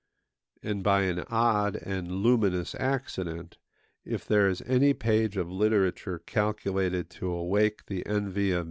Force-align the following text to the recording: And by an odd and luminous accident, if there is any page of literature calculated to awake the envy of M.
And 0.63 0.83
by 0.83 1.03
an 1.03 1.25
odd 1.29 1.75
and 1.75 2.09
luminous 2.11 2.73
accident, 2.73 3.59
if 4.03 4.25
there 4.25 4.49
is 4.49 4.63
any 4.65 4.95
page 4.95 5.37
of 5.37 5.51
literature 5.51 6.17
calculated 6.25 7.07
to 7.11 7.29
awake 7.31 7.85
the 7.85 8.03
envy 8.07 8.49
of 8.51 8.55
M. 8.57 8.59